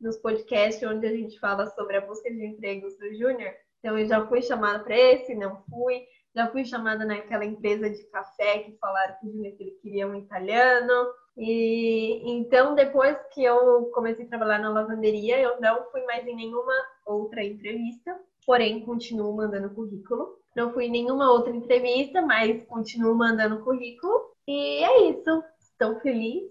nos 0.00 0.16
podcasts 0.16 0.88
onde 0.88 1.06
a 1.08 1.10
gente 1.10 1.40
fala 1.40 1.66
sobre 1.70 1.96
a 1.96 2.00
busca 2.00 2.30
de 2.30 2.46
empregos 2.46 2.96
do 2.96 3.12
Júnior. 3.16 3.52
Então, 3.80 3.98
eu 3.98 4.06
já 4.06 4.24
fui 4.26 4.42
chamada 4.42 4.78
para 4.84 4.96
esse, 4.96 5.34
não 5.34 5.62
fui. 5.68 6.02
Já 6.34 6.46
fui 6.48 6.64
chamada 6.64 7.04
naquela 7.04 7.44
empresa 7.44 7.90
de 7.90 8.04
café 8.04 8.60
que 8.60 8.76
falaram 8.78 9.16
que 9.18 9.26
o 9.26 9.32
Júnior 9.32 9.56
que 9.56 9.62
ele 9.64 9.78
queria 9.82 10.06
um 10.06 10.14
italiano. 10.14 10.92
E 11.36 12.22
então, 12.30 12.74
depois 12.74 13.16
que 13.32 13.42
eu 13.42 13.90
comecei 13.94 14.26
a 14.26 14.28
trabalhar 14.28 14.58
na 14.58 14.68
lavanderia, 14.68 15.40
eu 15.40 15.60
não 15.60 15.90
fui 15.90 16.04
mais 16.04 16.24
em 16.26 16.36
nenhuma 16.36 16.72
outra 17.06 17.42
entrevista, 17.42 18.16
porém 18.46 18.84
continuo 18.84 19.34
mandando 19.34 19.74
currículo. 19.74 20.38
Não 20.54 20.72
fui 20.72 20.84
em 20.84 20.90
nenhuma 20.90 21.32
outra 21.32 21.54
entrevista, 21.54 22.20
mas 22.22 22.62
continuo 22.64 23.14
mandando 23.14 23.64
currículo. 23.64 24.34
E 24.46 24.84
é 24.84 25.10
isso. 25.10 25.42
Estou 25.58 25.98
feliz. 26.00 26.42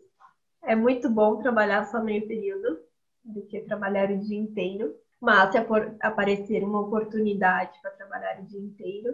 É 0.64 0.76
muito 0.76 1.10
bom 1.10 1.38
trabalhar 1.38 1.86
só 1.86 2.02
meio 2.04 2.28
período 2.28 2.80
do 3.24 3.46
que 3.46 3.62
trabalhar 3.62 4.10
o 4.10 4.18
dia 4.18 4.38
inteiro. 4.38 4.96
Mas 5.22 5.52
se 5.52 5.58
aparecer 6.02 6.64
uma 6.64 6.82
oportunidade 6.82 7.78
para 7.82 7.92
trabalhar 7.92 8.40
o 8.42 8.46
dia 8.46 8.60
inteiro, 8.60 9.14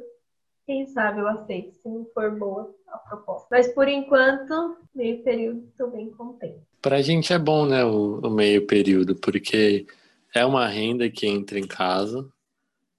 quem 0.66 0.86
sabe 0.88 1.20
eu 1.20 1.28
aceito, 1.28 1.76
se 1.76 1.88
não 1.88 2.06
for 2.14 2.32
boa 2.38 2.76
a 2.88 2.98
proposta. 2.98 3.48
Mas 3.52 3.68
por 3.68 3.88
enquanto, 3.88 4.78
meio 4.94 5.24
período, 5.24 5.68
estou 5.68 5.92
bem 5.92 6.10
contente. 6.12 6.62
Para 6.82 6.98
a 6.98 7.02
gente 7.02 7.34
é 7.34 7.40
bom, 7.40 7.66
né, 7.66 7.84
o, 7.84 8.20
o, 8.20 8.30
meio 8.30 8.66
período, 8.66 9.16
porque 9.16 9.86
é 10.34 10.46
uma 10.46 10.68
renda 10.68 11.10
que 11.10 11.28
entra 11.28 11.60
em 11.60 11.68
casa 11.68 12.28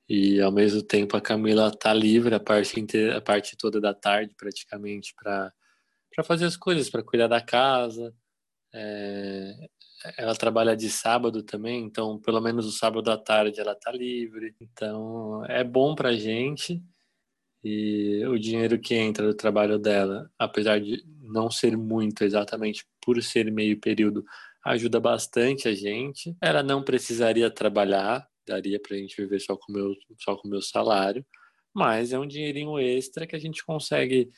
e 0.09 0.41
ao 0.41 0.53
mesmo 0.53 0.83
tempo 0.83 1.17
a 1.17 1.21
Camila 1.21 1.71
tá 1.71 1.93
livre 1.93 2.35
a 2.35 2.41
parte 2.41 2.79
inteira, 2.79 3.19
a 3.19 3.21
parte 3.21 3.57
toda 3.57 3.81
da 3.81 3.95
tarde 3.95 4.35
praticamente 4.37 5.15
para 5.21 5.53
para 6.15 6.25
fazer 6.25 6.47
as 6.47 6.57
coisas, 6.57 6.89
para 6.89 7.03
cuidar 7.03 7.29
da 7.29 7.43
casa. 7.43 8.15
É, 8.73 9.69
ela 10.17 10.35
trabalha 10.35 10.77
de 10.77 10.89
sábado 10.89 11.43
também, 11.43 11.85
então 11.85 12.19
pelo 12.19 12.41
menos 12.41 12.67
o 12.67 12.73
sábado 12.73 13.11
à 13.11 13.17
tarde 13.17 13.61
ela 13.61 13.75
tá 13.75 13.93
livre. 13.93 14.55
Então 14.61 15.45
é 15.47 15.63
bom 15.65 15.95
para 15.95 16.17
gente 16.17 16.83
e 17.65 18.25
o 18.27 18.39
dinheiro 18.39 18.79
que 18.79 18.95
entra 18.95 19.27
do 19.27 19.35
trabalho 19.35 19.79
dela, 19.79 20.31
apesar 20.39 20.81
de 20.81 21.05
não 21.21 21.51
ser 21.51 21.77
muito 21.77 22.23
exatamente 22.23 22.87
por 23.01 23.21
ser 23.23 23.51
meio 23.51 23.81
período, 23.81 24.25
ajuda 24.65 25.01
bastante 25.01 25.69
a 25.69 25.75
gente. 25.75 26.37
Ela 26.41 26.63
não 26.63 26.83
precisaria 26.83 27.51
trabalhar, 27.51 28.27
daria 28.47 28.81
para 28.81 28.97
a 28.97 28.99
gente 28.99 29.17
viver 29.21 29.41
só 29.41 29.57
com 29.57 29.73
meu, 29.73 29.95
só 30.21 30.37
com 30.37 30.47
o 30.47 30.51
meu 30.51 30.63
salário, 30.63 31.27
mas 31.75 32.13
é 32.13 32.19
um 32.19 32.27
dinheirinho 32.27 32.79
extra 32.79 33.27
que 33.27 33.35
a 33.35 33.39
gente 33.39 33.65
consegue 33.65 34.31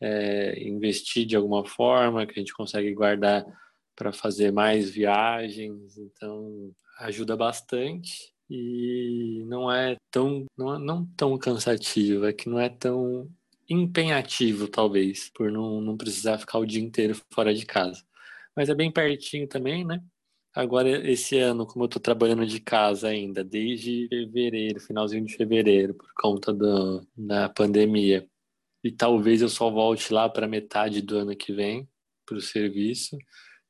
é, 0.00 0.62
investir 0.62 1.24
de 1.26 1.36
alguma 1.36 1.64
forma, 1.64 2.26
que 2.26 2.32
a 2.32 2.38
gente 2.38 2.52
consegue 2.52 2.92
guardar 2.92 3.44
para 3.96 4.12
fazer 4.12 4.52
mais 4.52 4.90
viagens, 4.90 5.96
então 5.98 6.74
ajuda 6.98 7.36
bastante 7.36 8.32
e 8.48 9.44
não 9.46 9.70
é 9.70 9.96
tão 10.10 10.44
não, 10.56 10.78
não 10.78 11.06
tão 11.16 11.38
cansativo, 11.38 12.26
é 12.26 12.32
que 12.32 12.48
não 12.48 12.58
é 12.58 12.68
tão 12.68 13.28
empenhativo 13.68 14.68
talvez, 14.68 15.30
por 15.34 15.50
não, 15.50 15.80
não 15.80 15.96
precisar 15.96 16.38
ficar 16.38 16.58
o 16.58 16.66
dia 16.66 16.82
inteiro 16.82 17.18
fora 17.32 17.54
de 17.54 17.64
casa. 17.66 18.04
Mas 18.56 18.68
é 18.68 18.74
bem 18.74 18.92
pertinho 18.92 19.48
também, 19.48 19.84
né? 19.84 20.02
Agora, 20.54 20.88
esse 21.10 21.36
ano, 21.38 21.66
como 21.66 21.84
eu 21.84 21.86
estou 21.86 22.00
trabalhando 22.00 22.46
de 22.46 22.60
casa 22.60 23.08
ainda, 23.08 23.42
desde 23.42 24.06
fevereiro, 24.08 24.78
finalzinho 24.80 25.24
de 25.24 25.34
fevereiro, 25.36 25.94
por 25.94 26.08
conta 26.16 26.52
do, 26.52 27.04
da 27.16 27.48
pandemia, 27.48 28.28
e 28.84 28.92
talvez 28.92 29.42
eu 29.42 29.48
só 29.48 29.68
volte 29.70 30.12
lá 30.12 30.28
para 30.28 30.46
metade 30.46 31.02
do 31.02 31.16
ano 31.16 31.34
que 31.34 31.52
vem 31.52 31.88
para 32.24 32.36
o 32.36 32.40
serviço, 32.40 33.16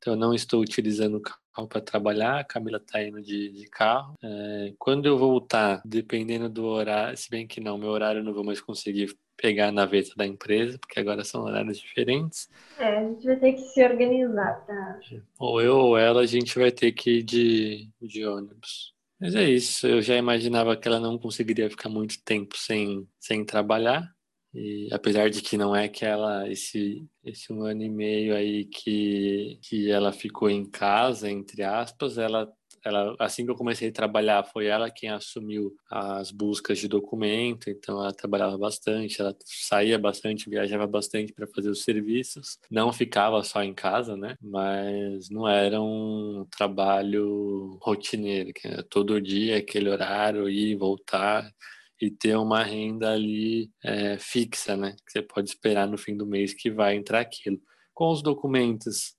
então 0.05 0.13
eu 0.13 0.19
não 0.19 0.35
estou 0.35 0.61
utilizando 0.61 1.19
carro 1.19 1.67
para 1.67 1.81
trabalhar, 1.81 2.39
a 2.39 2.43
Camila 2.43 2.77
está 2.77 3.01
indo 3.01 3.19
de, 3.23 3.51
de 3.51 3.67
carro. 3.67 4.13
É, 4.23 4.71
quando 4.77 5.07
eu 5.07 5.17
voltar, 5.17 5.81
dependendo 5.83 6.47
do 6.47 6.63
horário, 6.63 7.17
se 7.17 7.27
bem 7.27 7.47
que 7.47 7.59
não, 7.59 7.75
meu 7.75 7.89
horário 7.89 8.19
eu 8.19 8.23
não 8.23 8.31
vou 8.31 8.43
mais 8.43 8.61
conseguir 8.61 9.17
pegar 9.35 9.71
na 9.71 9.83
veta 9.83 10.11
da 10.15 10.23
empresa, 10.27 10.77
porque 10.77 10.99
agora 10.99 11.23
são 11.23 11.43
horários 11.43 11.79
diferentes. 11.79 12.47
É, 12.77 12.99
a 12.99 13.03
gente 13.03 13.25
vai 13.25 13.35
ter 13.37 13.53
que 13.53 13.61
se 13.61 13.83
organizar, 13.83 14.63
tá? 14.67 14.99
Ou 15.39 15.59
eu 15.59 15.75
ou 15.75 15.97
ela, 15.97 16.21
a 16.21 16.27
gente 16.27 16.57
vai 16.59 16.71
ter 16.71 16.91
que 16.91 17.19
ir 17.19 17.23
de, 17.23 17.89
de 17.99 18.27
ônibus. 18.27 18.93
Mas 19.19 19.33
é 19.33 19.43
isso, 19.43 19.87
eu 19.87 20.03
já 20.03 20.15
imaginava 20.15 20.77
que 20.77 20.87
ela 20.87 20.99
não 20.99 21.17
conseguiria 21.17 21.67
ficar 21.67 21.89
muito 21.89 22.23
tempo 22.23 22.55
sem, 22.55 23.07
sem 23.19 23.43
trabalhar. 23.43 24.14
E 24.55 24.87
apesar 24.91 25.29
de 25.29 25.41
que 25.41 25.57
não 25.57 25.75
é 25.75 25.89
que 25.89 26.05
ela, 26.05 26.49
esse, 26.49 27.05
esse 27.25 27.51
um 27.51 27.63
ano 27.63 27.83
e 27.83 27.89
meio 27.89 28.33
aí 28.33 28.65
que, 28.65 29.59
que 29.61 29.91
ela 29.91 30.13
ficou 30.13 30.49
em 30.49 30.65
casa, 30.65 31.29
entre 31.29 31.61
aspas, 31.61 32.17
ela 32.17 32.49
ela, 32.85 33.15
assim 33.19 33.43
que 33.43 33.51
eu 33.51 33.55
comecei 33.55 33.89
a 33.89 33.91
trabalhar, 33.91 34.43
foi 34.43 34.67
ela 34.67 34.91
quem 34.91 35.09
assumiu 35.09 35.75
as 35.89 36.29
buscas 36.29 36.77
de 36.77 36.87
documento, 36.87 37.67
então 37.67 37.99
ela 37.99 38.13
trabalhava 38.13 38.55
bastante, 38.59 39.19
ela 39.19 39.35
saía 39.43 39.97
bastante, 39.97 40.49
viajava 40.49 40.85
bastante 40.85 41.33
para 41.33 41.47
fazer 41.47 41.69
os 41.69 41.83
serviços, 41.83 42.59
não 42.69 42.93
ficava 42.93 43.43
só 43.43 43.63
em 43.63 43.73
casa, 43.73 44.15
né? 44.15 44.35
Mas 44.39 45.29
não 45.31 45.47
era 45.47 45.81
um 45.81 46.45
trabalho 46.55 47.79
rotineiro, 47.81 48.53
que 48.53 48.67
era 48.67 48.83
todo 48.83 49.19
dia, 49.19 49.57
aquele 49.57 49.89
horário, 49.89 50.47
ir 50.47 50.73
e 50.73 50.75
voltar 50.75 51.51
e 52.01 52.11
ter 52.11 52.35
uma 52.37 52.63
renda 52.63 53.13
ali 53.13 53.71
é, 53.83 54.17
fixa, 54.17 54.75
né? 54.75 54.95
Que 55.05 55.11
você 55.11 55.21
pode 55.21 55.49
esperar 55.49 55.87
no 55.87 55.97
fim 55.97 56.15
do 56.15 56.25
mês 56.25 56.53
que 56.53 56.69
vai 56.69 56.95
entrar 56.95 57.21
aquilo. 57.21 57.59
Com 57.93 58.11
os 58.11 58.21
documentos 58.21 59.15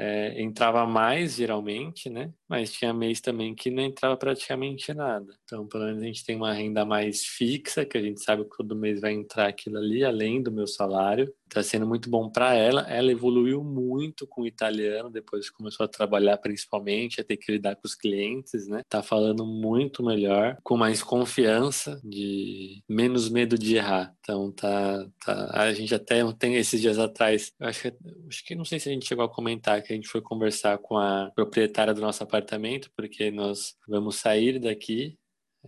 é, 0.00 0.40
entrava 0.40 0.86
mais 0.86 1.34
geralmente, 1.34 2.08
né? 2.08 2.32
Mas 2.48 2.72
tinha 2.72 2.94
mês 2.94 3.20
também 3.20 3.52
que 3.52 3.68
não 3.68 3.82
entrava 3.82 4.16
praticamente 4.16 4.94
nada. 4.94 5.34
Então, 5.42 5.66
pelo 5.66 5.86
menos 5.86 6.02
a 6.02 6.06
gente 6.06 6.24
tem 6.24 6.36
uma 6.36 6.52
renda 6.52 6.84
mais 6.84 7.24
fixa, 7.24 7.84
que 7.84 7.98
a 7.98 8.02
gente 8.02 8.22
sabe 8.22 8.44
que 8.44 8.56
todo 8.56 8.76
mês 8.76 9.00
vai 9.00 9.12
entrar 9.12 9.48
aquilo 9.48 9.78
ali, 9.78 10.04
além 10.04 10.40
do 10.40 10.52
meu 10.52 10.68
salário. 10.68 11.34
Está 11.48 11.62
sendo 11.62 11.86
muito 11.86 12.10
bom 12.10 12.30
para 12.30 12.54
ela. 12.54 12.82
Ela 12.82 13.10
evoluiu 13.10 13.64
muito 13.64 14.26
com 14.26 14.42
o 14.42 14.46
italiano 14.46 15.10
depois 15.10 15.50
começou 15.50 15.84
a 15.84 15.88
trabalhar, 15.88 16.36
principalmente, 16.38 17.20
a 17.20 17.24
ter 17.24 17.36
que 17.36 17.52
lidar 17.52 17.74
com 17.76 17.82
os 17.84 17.94
clientes, 17.94 18.66
né? 18.68 18.82
Tá 18.88 19.02
falando 19.02 19.44
muito 19.44 20.02
melhor, 20.04 20.56
com 20.62 20.76
mais 20.76 21.02
confiança, 21.02 22.00
de 22.04 22.82
menos 22.88 23.28
medo 23.28 23.58
de 23.58 23.76
errar. 23.76 24.14
Então, 24.20 24.52
tá, 24.52 25.06
tá. 25.24 25.50
A 25.52 25.72
gente 25.72 25.94
até 25.94 26.20
tem 26.34 26.56
esses 26.56 26.80
dias 26.80 26.98
atrás, 26.98 27.52
acho 27.60 27.82
que, 27.82 27.94
acho 28.28 28.44
que 28.44 28.54
não 28.54 28.64
sei 28.64 28.78
se 28.78 28.88
a 28.88 28.92
gente 28.92 29.06
chegou 29.06 29.24
a 29.24 29.28
comentar 29.28 29.82
que 29.82 29.92
a 29.92 29.96
gente 29.96 30.08
foi 30.08 30.20
conversar 30.20 30.78
com 30.78 30.96
a 30.96 31.30
proprietária 31.34 31.94
do 31.94 32.00
nosso 32.00 32.22
apartamento, 32.22 32.90
porque 32.96 33.30
nós 33.30 33.74
vamos 33.88 34.16
sair 34.16 34.58
daqui. 34.58 35.16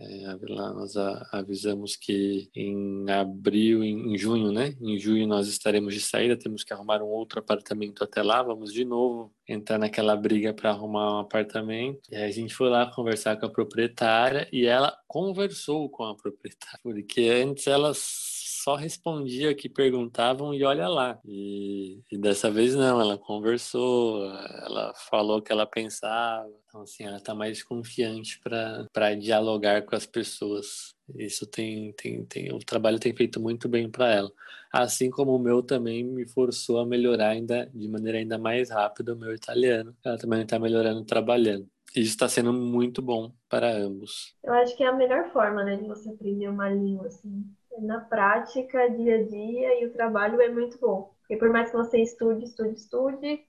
É, 0.03 0.35
nós 0.49 0.95
avisamos 1.31 1.95
que 1.95 2.49
em 2.55 3.09
abril, 3.09 3.83
em, 3.83 4.13
em 4.13 4.17
junho, 4.17 4.51
né? 4.51 4.75
Em 4.81 4.97
junho 4.97 5.27
nós 5.27 5.47
estaremos 5.47 5.93
de 5.93 6.01
saída, 6.01 6.35
temos 6.35 6.63
que 6.63 6.73
arrumar 6.73 7.03
um 7.03 7.07
outro 7.07 7.39
apartamento 7.39 8.03
até 8.03 8.23
lá. 8.23 8.41
Vamos 8.41 8.73
de 8.73 8.83
novo 8.83 9.31
entrar 9.47 9.77
naquela 9.77 10.15
briga 10.15 10.53
para 10.53 10.71
arrumar 10.71 11.17
um 11.17 11.19
apartamento. 11.19 12.01
E 12.09 12.15
aí 12.15 12.23
a 12.23 12.31
gente 12.31 12.53
foi 12.53 12.69
lá 12.69 12.91
conversar 12.91 13.39
com 13.39 13.45
a 13.45 13.49
proprietária 13.49 14.47
e 14.51 14.65
ela 14.65 14.97
conversou 15.07 15.89
com 15.89 16.03
a 16.03 16.15
proprietária, 16.15 16.79
porque 16.81 17.29
antes 17.29 17.67
elas 17.67 18.30
só 18.61 18.75
respondia 18.75 19.55
que 19.55 19.67
perguntavam 19.67 20.53
e 20.53 20.63
olha 20.63 20.87
lá. 20.87 21.19
E, 21.25 22.01
e, 22.11 22.17
dessa 22.17 22.51
vez 22.51 22.75
não, 22.75 23.01
ela 23.01 23.17
conversou, 23.17 24.23
ela 24.25 24.93
falou 25.09 25.39
o 25.39 25.41
que 25.41 25.51
ela 25.51 25.65
pensava. 25.65 26.47
Então, 26.67 26.81
assim, 26.81 27.03
ela 27.03 27.17
está 27.17 27.33
mais 27.33 27.63
confiante 27.63 28.39
para 28.39 29.15
dialogar 29.15 29.81
com 29.83 29.95
as 29.95 30.05
pessoas. 30.05 30.93
Isso 31.15 31.45
tem, 31.47 31.91
tem, 31.93 32.23
tem, 32.25 32.53
o 32.53 32.59
trabalho 32.59 32.99
tem 32.99 33.13
feito 33.13 33.39
muito 33.39 33.67
bem 33.67 33.89
para 33.89 34.13
ela. 34.13 34.31
Assim 34.71 35.09
como 35.09 35.35
o 35.35 35.39
meu 35.39 35.61
também 35.63 36.03
me 36.03 36.27
forçou 36.27 36.79
a 36.79 36.85
melhorar 36.85 37.29
ainda 37.29 37.69
de 37.73 37.87
maneira 37.89 38.19
ainda 38.19 38.37
mais 38.37 38.69
rápida 38.69 39.13
o 39.13 39.17
meu 39.17 39.33
italiano. 39.33 39.95
Ela 40.05 40.17
também 40.17 40.43
está 40.43 40.59
melhorando 40.59 41.03
trabalhando. 41.03 41.67
Isso 41.93 42.11
está 42.11 42.29
sendo 42.29 42.53
muito 42.53 43.01
bom 43.01 43.33
para 43.49 43.69
ambos. 43.75 44.33
Eu 44.41 44.53
acho 44.53 44.77
que 44.77 44.83
é 44.83 44.87
a 44.87 44.95
melhor 44.95 45.29
forma, 45.33 45.61
né, 45.63 45.75
de 45.75 45.85
você 45.85 46.09
aprender 46.09 46.47
uma 46.47 46.69
língua 46.69 47.07
assim 47.07 47.43
na 47.79 47.99
prática, 47.99 48.89
dia 48.89 49.15
a 49.15 49.23
dia, 49.23 49.81
e 49.81 49.85
o 49.85 49.93
trabalho 49.93 50.41
é 50.41 50.49
muito 50.49 50.77
bom. 50.79 51.13
Porque 51.21 51.37
por 51.37 51.49
mais 51.49 51.71
que 51.71 51.77
você 51.77 52.01
estude, 52.01 52.45
estude, 52.45 52.73
estude, 52.75 53.45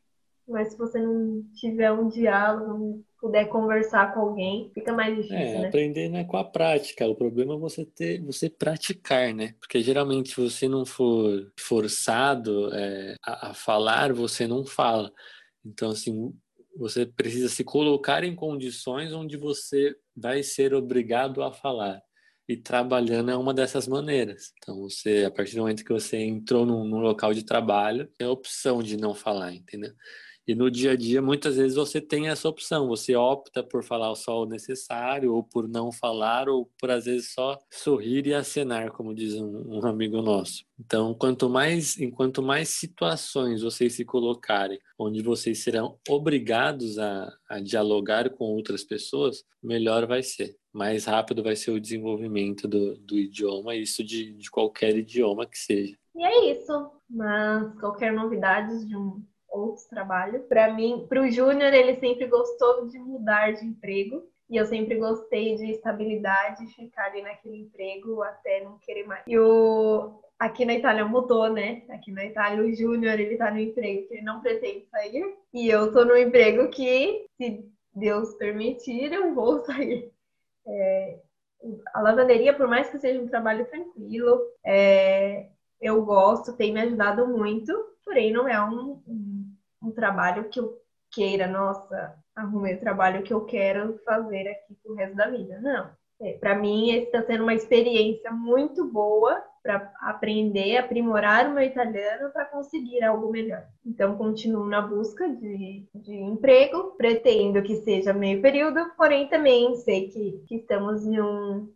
mas 0.47 0.69
se 0.69 0.79
você 0.79 1.01
não 1.01 1.43
tiver 1.55 1.93
um 1.93 2.09
diálogo, 2.09 2.67
não 2.67 3.05
puder 3.21 3.49
conversar 3.49 4.13
com 4.13 4.21
alguém, 4.21 4.71
fica 4.75 4.93
mais 4.93 5.15
difícil, 5.17 5.37
é, 5.37 5.59
né? 5.61 5.69
aprender 5.69 6.09
não 6.09 6.19
é 6.19 6.25
com 6.25 6.37
a 6.37 6.45
prática, 6.45 7.07
o 7.07 7.15
problema 7.15 7.55
é 7.55 7.59
você 7.59 7.85
ter, 7.85 8.21
você 8.21 8.51
praticar, 8.51 9.33
né? 9.33 9.55
Porque 9.61 9.81
geralmente 9.81 10.31
se 10.31 10.41
você 10.41 10.69
não 10.69 10.85
for 10.85 11.53
forçado 11.59 12.75
é, 12.75 13.15
a, 13.25 13.51
a 13.51 13.55
falar, 13.55 14.13
você 14.13 14.47
não 14.47 14.67
fala. 14.67 15.13
Então, 15.65 15.91
assim, 15.91 16.33
você 16.77 17.07
precisa 17.07 17.49
se 17.49 17.63
colocar 17.63 18.25
em 18.25 18.35
condições 18.35 19.13
onde 19.13 19.37
você 19.37 19.95
vai 20.17 20.43
ser 20.43 20.75
obrigado 20.75 21.43
a 21.43 21.53
falar. 21.53 22.03
E 22.53 22.57
trabalhando 22.57 23.31
é 23.31 23.37
uma 23.37 23.55
dessas 23.55 23.89
maneiras. 23.89 24.53
Então, 24.59 24.81
você, 24.81 25.25
a 25.27 25.31
partir 25.31 25.55
do 25.55 25.63
momento 25.63 25.85
que 25.85 25.93
você 25.93 26.19
entrou 26.19 26.67
num, 26.67 26.85
num 26.85 27.01
local 27.01 27.33
de 27.33 27.43
trabalho, 27.45 28.09
tem 28.19 28.27
a 28.27 28.31
opção 28.31 28.83
de 28.83 28.97
não 28.97 29.15
falar, 29.15 29.53
entendeu? 29.55 29.93
E 30.47 30.57
no 30.57 30.69
dia 30.69 30.93
a 30.93 30.97
dia, 30.97 31.23
muitas 31.23 31.57
vezes 31.57 31.77
você 31.77 32.01
tem 32.01 32.29
essa 32.29 32.49
opção. 32.49 32.89
Você 32.89 33.15
opta 33.15 33.63
por 33.63 33.85
falar 33.85 34.13
só 34.17 34.43
o 34.43 34.47
necessário, 34.47 35.33
ou 35.33 35.45
por 35.45 35.69
não 35.69 35.93
falar, 35.93 36.49
ou 36.49 36.69
por 36.81 36.91
às 36.91 37.05
vezes 37.05 37.33
só 37.33 37.57
sorrir 37.71 38.27
e 38.27 38.35
acenar, 38.35 38.91
como 38.91 39.15
diz 39.15 39.35
um, 39.35 39.79
um 39.79 39.87
amigo 39.87 40.21
nosso. 40.21 40.65
Então, 40.81 41.15
quanto 41.15 41.49
mais, 41.49 41.97
enquanto 42.01 42.43
mais 42.43 42.71
situações 42.71 43.63
vocês 43.63 43.95
se 43.95 44.05
colocarem, 44.05 44.81
onde 44.99 45.23
vocês 45.23 45.63
serão 45.63 45.97
obrigados 46.09 46.99
a, 46.99 47.33
a 47.49 47.61
dialogar 47.61 48.29
com 48.31 48.45
outras 48.47 48.83
pessoas, 48.83 49.45
melhor 49.63 50.09
vai 50.09 50.25
ser. 50.25 50.57
Mais 50.73 51.05
rápido 51.05 51.43
vai 51.43 51.55
ser 51.55 51.71
o 51.71 51.81
desenvolvimento 51.81 52.67
do, 52.67 52.97
do 52.97 53.19
idioma, 53.19 53.75
isso 53.75 54.03
de, 54.03 54.33
de 54.33 54.51
qualquer 54.51 54.97
idioma 54.97 55.47
que 55.47 55.59
seja. 55.59 55.97
E 56.15 56.25
é 56.25 56.53
isso. 56.53 56.91
Mas 57.09 57.79
qualquer 57.79 58.13
novidade 58.13 58.87
de 58.87 58.97
um 58.97 59.23
outros 59.53 59.85
trabalhos. 59.85 60.43
Para 60.47 60.73
mim, 60.73 61.07
para 61.09 61.21
o 61.21 61.31
Júnior, 61.31 61.73
ele 61.73 61.97
sempre 61.97 62.27
gostou 62.27 62.87
de 62.89 62.99
mudar 62.99 63.53
de 63.53 63.67
emprego. 63.67 64.27
E 64.51 64.57
eu 64.57 64.67
sempre 64.67 64.97
gostei 64.99 65.55
de 65.55 65.71
estabilidade, 65.71 66.67
ficar 66.75 67.07
ali 67.07 67.23
naquele 67.23 67.57
emprego 67.57 68.23
até 68.23 68.63
não 68.63 68.79
querer 68.79 69.07
mais. 69.07 69.23
E 69.27 69.39
o, 69.39 70.21
aqui 70.39 70.65
na 70.65 70.75
Itália 70.75 71.07
mudou, 71.07 71.51
né? 71.51 71.83
Aqui 71.89 72.11
na 72.11 72.25
Itália 72.25 72.63
o 72.63 72.75
Júnior, 72.75 73.19
ele 73.19 73.37
tá 73.37 73.51
no 73.51 73.59
emprego 73.59 74.07
que 74.09 74.15
ele 74.15 74.23
não 74.23 74.41
pretende 74.41 74.87
sair. 74.91 75.37
E 75.55 75.69
eu 75.69 75.91
tô 75.91 76.05
no 76.05 76.17
emprego 76.17 76.69
que, 76.69 77.25
se 77.39 77.65
Deus 77.95 78.35
permitir, 78.35 79.11
eu 79.13 79.35
vou 79.35 79.61
sair. 79.65 80.12
É, 80.67 81.21
a 81.95 82.01
lavanderia, 82.01 82.55
por 82.55 82.69
mais 82.69 82.89
que 82.91 82.99
seja 82.99 83.21
um 83.21 83.29
trabalho 83.29 83.65
tranquilo, 83.67 84.41
é, 84.65 85.49
eu 85.81 86.05
gosto, 86.05 86.57
tem 86.57 86.73
me 86.73 86.81
ajudado 86.81 87.27
muito, 87.27 87.73
porém 88.05 88.33
não 88.33 88.49
é 88.49 88.61
um, 88.65 89.03
um 89.07 89.53
um 89.83 89.91
trabalho 89.91 90.49
que 90.49 90.61
eu 90.61 90.81
queira, 91.11 91.47
nossa, 91.47 92.15
arrumei 92.35 92.77
o 92.77 92.81
trabalho 92.81 93.23
que 93.23 93.33
eu 93.33 93.45
quero 93.45 93.99
fazer 94.05 94.49
aqui 94.49 94.75
pro 94.83 94.95
resto 94.95 95.17
da 95.17 95.29
vida. 95.29 95.61
Não. 95.61 95.91
É, 96.21 96.35
para 96.35 96.55
mim, 96.55 96.91
está 96.93 97.23
sendo 97.23 97.43
uma 97.43 97.55
experiência 97.55 98.31
muito 98.31 98.87
boa 98.87 99.43
para 99.63 99.93
aprender, 100.01 100.77
aprimorar 100.77 101.49
o 101.49 101.55
meu 101.55 101.63
italiano 101.63 102.31
para 102.33 102.47
conseguir 102.47 103.03
algo 103.05 103.31
melhor. 103.31 103.65
Então, 103.87 104.17
continuo 104.17 104.67
na 104.67 104.81
busca 104.81 105.29
de, 105.29 105.87
de 105.95 106.15
emprego, 106.15 106.97
pretendo 106.97 107.63
que 107.63 107.77
seja 107.77 108.13
meio 108.13 108.43
período, 108.43 108.91
porém 108.97 109.29
também 109.29 109.77
sei 109.77 110.09
que, 110.09 110.45
que 110.49 110.57
estamos 110.57 111.07
em 111.07 111.21
um 111.21 111.73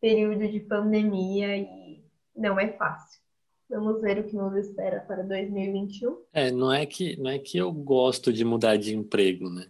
período 0.00 0.48
de 0.48 0.60
pandemia 0.60 1.56
e 1.56 2.02
não 2.34 2.58
é 2.58 2.68
fácil. 2.72 3.20
Vamos 3.68 4.00
ver 4.00 4.18
o 4.18 4.24
que 4.24 4.36
nos 4.36 4.54
espera 4.56 5.00
para 5.00 5.22
2021. 5.22 6.16
É, 6.32 6.50
não 6.50 6.72
é 6.72 6.86
que 6.86 7.16
não 7.16 7.30
é 7.30 7.38
que 7.38 7.58
eu 7.58 7.72
gosto 7.72 8.32
de 8.32 8.44
mudar 8.44 8.76
de 8.76 8.94
emprego, 8.94 9.50
né? 9.50 9.66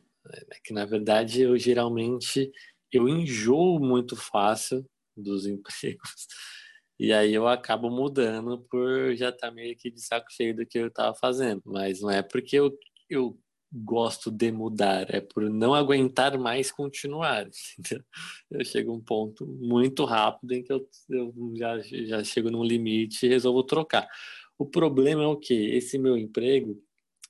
É 0.50 0.58
que 0.62 0.72
na 0.74 0.84
verdade 0.84 1.42
eu 1.42 1.56
geralmente 1.56 2.52
eu 2.92 3.08
enjoo 3.08 3.80
muito 3.80 4.14
fácil 4.14 4.84
dos 5.16 5.46
empregos. 5.48 6.26
E 6.98 7.12
aí 7.12 7.34
eu 7.34 7.46
acabo 7.46 7.90
mudando 7.90 8.58
por 8.70 9.14
já 9.14 9.28
estar 9.28 9.48
tá 9.48 9.54
meio 9.54 9.76
que 9.76 9.90
de 9.90 10.00
saco 10.00 10.26
cheio 10.30 10.56
do 10.56 10.66
que 10.66 10.78
eu 10.78 10.88
estava 10.88 11.14
fazendo. 11.14 11.62
Mas 11.66 12.00
não 12.00 12.10
é 12.10 12.22
porque 12.22 12.56
eu, 12.56 12.76
eu 13.08 13.38
gosto 13.72 14.30
de 14.30 14.50
mudar, 14.50 15.06
é 15.14 15.20
por 15.20 15.42
não 15.50 15.74
aguentar 15.74 16.38
mais 16.38 16.70
continuar. 16.70 17.48
Eu 18.50 18.64
chego 18.64 18.92
a 18.92 18.94
um 18.94 19.00
ponto 19.00 19.46
muito 19.46 20.04
rápido 20.04 20.52
em 20.52 20.62
que 20.62 20.72
eu, 20.72 20.88
eu 21.10 21.34
já, 21.56 21.78
já 21.80 22.24
chego 22.24 22.50
num 22.50 22.62
limite 22.62 23.26
e 23.26 23.28
resolvo 23.28 23.62
trocar. 23.64 24.06
O 24.58 24.64
problema 24.64 25.24
é 25.24 25.26
o 25.26 25.36
que? 25.36 25.76
Esse 25.76 25.98
meu 25.98 26.16
emprego, 26.16 26.80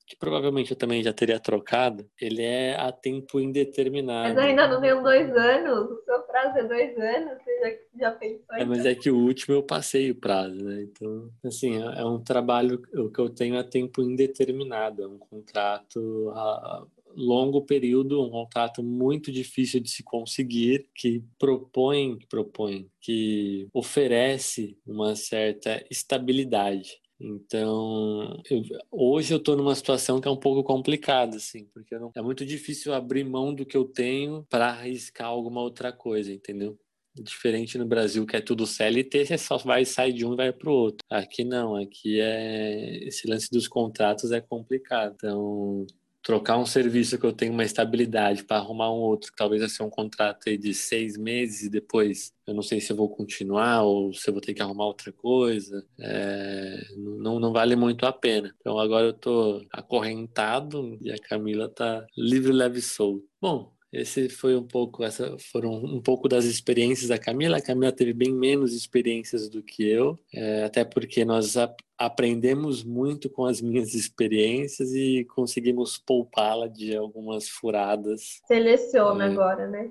que 0.07 0.17
provavelmente 0.17 0.71
eu 0.71 0.77
também 0.77 1.03
já 1.03 1.13
teria 1.13 1.41
trocado, 1.41 2.09
ele 2.21 2.43
é 2.43 2.77
a 2.79 2.93
tempo 2.93 3.41
indeterminado. 3.41 4.35
Mas 4.35 4.39
ainda 4.39 4.69
não 4.69 4.81
deu 4.81 5.03
dois 5.03 5.35
anos, 5.35 5.91
o 5.91 6.05
seu 6.05 6.23
prazo 6.37 6.59
é 6.59 6.65
dois 6.65 6.99
anos, 6.99 7.43
você 7.43 7.61
já, 7.61 8.09
já 8.11 8.13
pensou? 8.13 8.57
É, 8.57 8.65
mas 8.65 8.85
é 8.85 8.95
que 8.95 9.11
o 9.11 9.17
último 9.17 9.55
eu 9.55 9.63
passei 9.63 10.11
o 10.11 10.15
prazo, 10.15 10.63
né? 10.63 10.83
Então, 10.83 11.31
assim, 11.45 11.83
é, 11.83 12.01
é 12.01 12.05
um 12.05 12.23
trabalho 12.23 12.83
o 12.95 13.11
que 13.11 13.19
eu 13.19 13.31
tenho 13.31 13.59
a 13.59 13.65
tempo 13.65 14.03
indeterminado, 14.03 15.03
é 15.03 15.07
um 15.07 15.19
contrato 15.19 16.31
a 16.35 16.87
longo 17.17 17.63
período, 17.63 18.23
um 18.23 18.31
contrato 18.31 18.83
muito 18.83 19.33
difícil 19.33 19.81
de 19.81 19.89
se 19.89 20.03
conseguir, 20.03 20.91
que 20.95 21.25
propõe, 21.39 22.19
propõe, 22.29 22.91
que 23.01 23.67
oferece 23.73 24.79
uma 24.87 25.17
certa 25.17 25.83
estabilidade. 25.91 27.01
Então, 27.19 28.43
eu, 28.51 28.63
hoje 28.91 29.33
eu 29.33 29.39
estou 29.39 29.57
numa 29.57 29.75
situação 29.75 30.21
que 30.21 30.29
é 30.29 30.31
um 30.31 30.37
pouco 30.37 30.63
complicada, 30.63 31.37
assim, 31.37 31.65
porque 31.73 31.99
não, 31.99 32.11
é 32.15 32.21
muito 32.21 32.45
difícil 32.45 32.93
abrir 32.93 33.25
mão 33.25 33.55
do 33.55 33.65
que 33.65 33.77
eu 33.77 33.85
tenho 33.85 34.45
para 34.51 34.69
arriscar 34.69 35.29
alguma 35.29 35.63
outra 35.63 35.93
coisa, 35.93 36.33
entendeu? 36.33 36.79
Diferente 37.15 37.79
no 37.79 37.87
Brasil, 37.87 38.27
que 38.27 38.37
é 38.37 38.41
tudo 38.41 38.67
CLT, 38.67 39.25
você 39.27 39.39
só 39.39 39.57
vai 39.57 39.87
sair 39.87 40.13
de 40.13 40.27
um 40.27 40.35
e 40.35 40.37
vai 40.37 40.53
para 40.53 40.69
o 40.71 40.75
outro. 40.75 40.99
Aqui 41.11 41.43
não, 41.43 41.75
aqui 41.77 42.21
é 42.21 43.07
esse 43.07 43.27
lance 43.27 43.51
dos 43.51 43.67
contratos 43.67 44.31
é 44.31 44.41
complicado. 44.41 45.15
Então, 45.15 45.87
trocar 46.27 46.59
um 46.59 46.67
serviço 46.67 47.17
que 47.17 47.25
eu 47.25 47.33
tenho 47.33 47.53
uma 47.53 47.63
estabilidade 47.63 48.43
para 48.43 48.57
arrumar 48.57 48.93
um 48.93 48.99
outro, 48.99 49.31
que 49.31 49.37
talvez 49.37 49.61
vai 49.61 49.71
ser 49.71 49.85
um 49.85 49.89
contrato 49.89 50.49
aí 50.49 50.59
de 50.59 50.75
seis 50.75 51.17
meses 51.17 51.63
e 51.63 51.71
depois 51.71 52.33
eu 52.45 52.53
não 52.53 52.63
sei 52.63 52.81
se 52.81 52.91
eu 52.91 52.97
vou 52.97 53.09
continuar 53.09 53.85
ou 53.85 54.13
se 54.13 54.29
eu 54.29 54.35
vou 54.35 54.41
ter 54.41 54.53
que 54.53 54.61
arrumar 54.61 54.87
outra 54.87 55.13
coisa, 55.13 55.87
é, 56.01 56.81
não, 56.97 57.39
não 57.39 57.53
vale 57.53 57.77
muito 57.77 58.05
a 58.05 58.13
pena. 58.13 58.53
Então 58.59 58.77
agora 58.77 59.07
eu 59.07 59.11
estou 59.11 59.65
acorrentado 59.71 60.99
e 61.01 61.13
a 61.13 61.17
Camila 61.17 61.67
está 61.67 62.05
livre, 62.19 62.53
leve 62.53 62.81
e 62.81 62.83
solto. 62.83 63.25
Bom, 63.41 63.73
esse 63.93 64.29
foi 64.29 64.57
um 64.57 64.67
pouco, 64.67 65.05
essa 65.05 65.37
foram 65.39 65.75
um 65.75 66.03
pouco 66.03 66.29
das 66.29 66.45
experiências 66.45 67.09
da 67.09 67.19
Camila. 67.19 67.59
A 67.59 67.63
Camila 67.63 67.93
teve 67.93 68.13
bem 68.13 68.35
menos 68.35 68.75
experiências 68.75 69.49
do 69.49 69.63
que 69.63 69.89
eu, 69.89 70.19
é, 70.35 70.65
até 70.65 70.85
porque 70.85 71.25
nós 71.25 71.57
aprendemos 71.99 72.85
muito 72.85 73.31
com 73.31 73.45
as 73.45 73.61
minhas 73.61 73.95
experiências 73.95 74.93
e 74.93 75.25
conseguimos 75.35 75.99
poupá-la 75.99 76.69
de 76.69 76.97
algumas 76.97 77.49
furadas. 77.49 78.41
Seleciona 78.47 79.25
é, 79.25 79.29
agora, 79.29 79.67
né? 79.67 79.91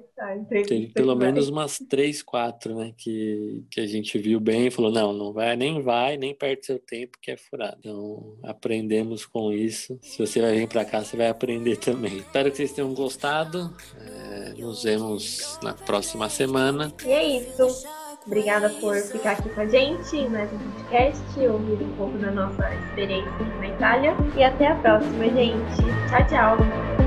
Tem 0.68 0.90
pelo 0.90 1.16
menos 1.16 1.50
umas 1.50 1.80
três, 1.90 2.22
quatro, 2.22 2.76
né? 2.76 2.94
Que, 2.98 3.64
que 3.72 3.82
a 3.82 3.88
gente 3.88 4.18
viu 4.18 4.40
bem 4.40 4.68
e 4.68 4.72
falou, 4.72 4.92
não, 4.92 5.14
não 5.14 5.34
vai, 5.34 5.56
nem 5.56 5.82
vai, 5.82 6.18
nem 6.18 6.34
perde 6.34 6.66
seu 6.66 6.80
tempo 6.80 7.18
que 7.22 7.32
é 7.32 7.38
furado. 7.38 7.78
Então, 7.80 8.38
aprendemos 8.44 9.26
com 9.26 9.52
isso. 9.52 9.98
Se 10.02 10.20
você 10.20 10.42
vai 10.42 10.56
vir 10.56 10.68
para 10.68 10.86
cá, 10.86 11.04
você 11.04 11.18
vai 11.18 11.28
aprender 11.28 11.78
também. 11.78 12.18
Espero 12.18 12.52
que 12.52 12.58
vocês 12.58 12.72
tenham 12.72 12.94
gostado. 12.94 13.74
É, 14.00 14.54
nos 14.60 14.84
vemos 14.84 15.60
na 15.62 15.74
próxima 15.74 16.30
semana. 16.30 16.94
E 17.06 17.10
é 17.10 17.38
isso. 17.40 18.05
Obrigada 18.26 18.70
por 18.82 18.96
ficar 18.96 19.34
aqui 19.34 19.50
com 19.50 19.62
a 19.62 19.68
gente 19.68 20.18
em 20.18 20.30
mais 20.30 20.52
um 20.52 20.58
podcast, 20.58 21.40
ouvir 21.48 21.84
um 21.84 21.96
pouco 21.96 22.18
da 22.18 22.32
nossa 22.32 22.74
experiência 22.74 23.30
aqui 23.32 23.44
na 23.60 23.68
Itália. 23.68 24.16
E 24.36 24.44
até 24.44 24.68
a 24.68 24.76
próxima, 24.76 25.26
gente. 25.26 25.84
Tchau, 26.10 26.28
tchau. 26.28 27.05